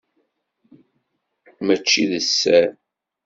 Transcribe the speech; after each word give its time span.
Mačči 1.65 2.03
d 2.11 2.13
sser. 2.27 2.67